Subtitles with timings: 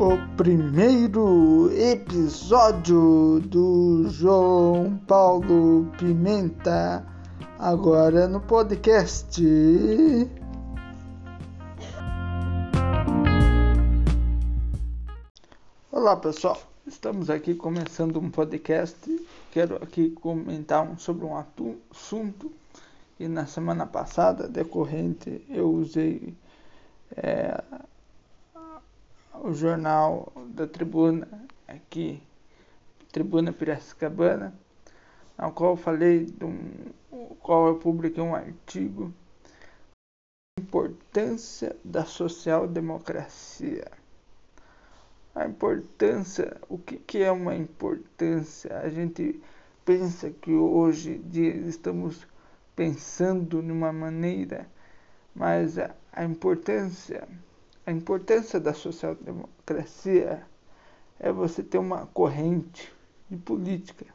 [0.00, 7.06] o primeiro episódio do João Paulo Pimenta,
[7.58, 9.44] agora no podcast.
[15.92, 19.06] Olá pessoal, estamos aqui começando um podcast.
[19.52, 22.50] Quero aqui comentar sobre um assunto
[23.18, 26.34] que na semana passada, decorrente, eu usei.
[27.14, 27.62] É,
[29.42, 31.26] o jornal da Tribuna
[31.66, 32.22] aqui,
[33.10, 34.54] Tribuna Piracicabana,
[35.36, 36.70] ao qual falei, de um,
[37.40, 39.12] qual eu publiquei um artigo
[40.58, 43.90] importância da social-democracia.
[45.34, 48.78] A importância, o que, que é uma importância?
[48.78, 49.40] A gente
[49.84, 52.26] pensa que hoje dia estamos
[52.76, 54.68] pensando numa maneira,
[55.34, 57.26] mas a, a importância
[57.86, 60.46] a importância da social-democracia
[61.18, 62.92] é você ter uma corrente
[63.28, 64.06] de política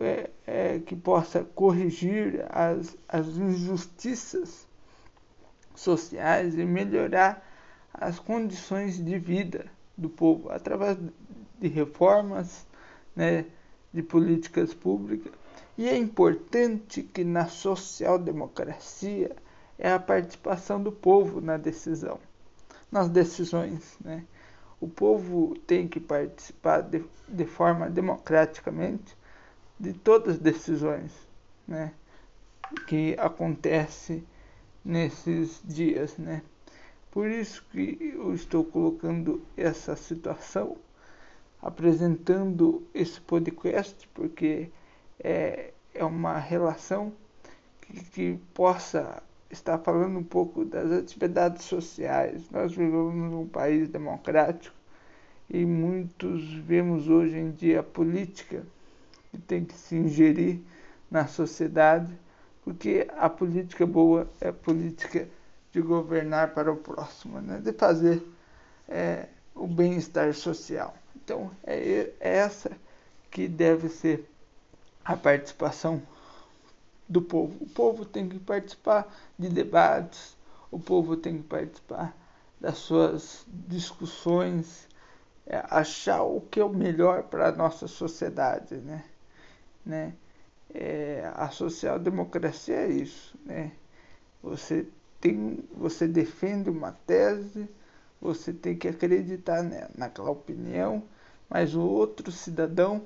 [0.00, 4.66] é, é, que possa corrigir as, as injustiças
[5.74, 7.46] sociais e melhorar
[7.92, 9.66] as condições de vida
[9.96, 10.96] do povo através
[11.58, 12.66] de reformas,
[13.14, 13.44] né,
[13.92, 15.32] de políticas públicas.
[15.76, 19.34] E é importante que na social-democracia
[19.78, 22.18] é a participação do povo na decisão
[22.90, 23.96] nas decisões.
[24.00, 24.24] Né?
[24.80, 29.16] O povo tem que participar de, de forma democraticamente
[29.78, 31.12] de todas as decisões
[31.66, 31.92] né?
[32.86, 34.24] que acontecem
[34.84, 36.16] nesses dias.
[36.18, 36.42] Né?
[37.10, 40.76] Por isso que eu estou colocando essa situação,
[41.60, 44.70] apresentando esse podcast, porque
[45.18, 47.12] é, é uma relação
[47.80, 52.48] que, que possa está falando um pouco das atividades sociais.
[52.50, 54.74] Nós vivemos num país democrático
[55.48, 58.62] e muitos vemos hoje em dia a política
[59.30, 60.60] que tem que se ingerir
[61.10, 62.12] na sociedade,
[62.64, 65.28] porque a política boa é política
[65.72, 67.60] de governar para o próximo, né?
[67.62, 68.22] de fazer
[68.88, 70.94] é, o bem-estar social.
[71.16, 72.70] Então, é, é essa
[73.30, 74.28] que deve ser
[75.04, 76.02] a participação
[77.10, 77.56] do povo.
[77.60, 80.36] O povo tem que participar de debates,
[80.70, 82.16] o povo tem que participar
[82.60, 84.86] das suas discussões,
[85.44, 89.04] é, achar o que é o melhor para a nossa sociedade, né?
[89.84, 90.14] né?
[90.72, 93.72] É, a social-democracia é isso, né?
[94.40, 94.86] Você
[95.20, 97.68] tem, você defende uma tese,
[98.20, 101.02] você tem que acreditar né, naquela opinião,
[101.48, 103.02] mas o outro cidadão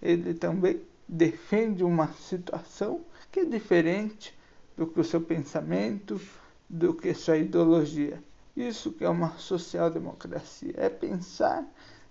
[0.00, 4.36] ele também defende uma situação que é diferente
[4.76, 6.20] do que o seu pensamento,
[6.68, 8.22] do que sua ideologia.
[8.56, 11.64] Isso que é uma social-democracia, é pensar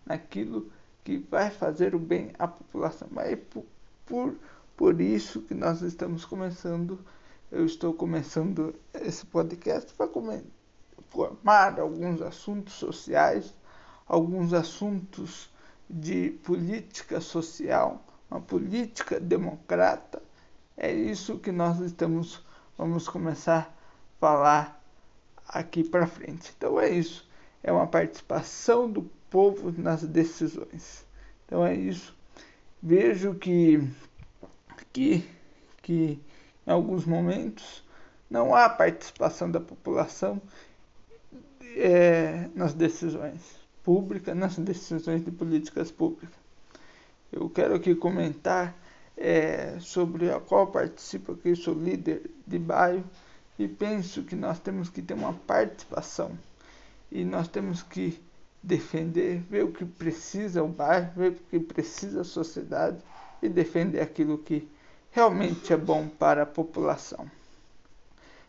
[0.05, 0.71] naquilo
[1.03, 3.07] que vai fazer o bem à população.
[3.11, 3.65] Mas é por,
[4.05, 4.35] por,
[4.77, 6.99] por isso que nós estamos começando,
[7.51, 10.09] eu estou começando esse podcast para
[11.09, 13.53] formar alguns assuntos sociais,
[14.07, 15.49] alguns assuntos
[15.89, 20.21] de política social, uma política democrata,
[20.81, 22.41] é isso que nós estamos,
[22.77, 24.81] vamos começar a falar
[25.45, 26.53] aqui para frente.
[26.57, 27.29] Então é isso,
[27.61, 31.05] é uma participação do povo nas decisões.
[31.45, 32.15] Então é isso.
[32.81, 33.85] Vejo que,
[34.93, 35.29] que,
[35.81, 36.17] que
[36.65, 37.83] em alguns momentos
[38.29, 40.41] não há participação da população
[41.75, 43.41] é, nas decisões
[43.83, 46.39] públicas, nas decisões de políticas públicas.
[47.33, 48.73] Eu quero aqui comentar
[49.19, 53.03] é, sobre a qual participo, que sou líder de bairro,
[53.59, 56.39] e penso que nós temos que ter uma participação
[57.11, 58.17] e nós temos que
[58.63, 62.97] defender, ver o que precisa o bairro, ver o que precisa a sociedade
[63.41, 64.65] e defender aquilo que
[65.11, 67.29] realmente é bom para a população.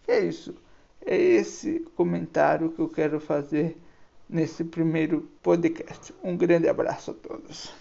[0.07, 0.55] É isso.
[1.05, 3.77] É esse comentário que eu quero fazer
[4.29, 6.15] nesse primeiro podcast.
[6.23, 7.73] Um grande abraço a todos.